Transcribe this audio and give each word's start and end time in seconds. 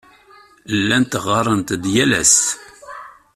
Llant 0.79 1.11
ɣɣarent-d 1.25 1.83
yal 1.93 2.11
ass. 2.21 2.37